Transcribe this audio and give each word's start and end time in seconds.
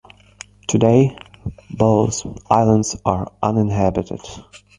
Today, 0.67 1.15
both 1.69 2.25
islands 2.49 2.95
are 3.05 3.31
uninhabited. 3.43 4.21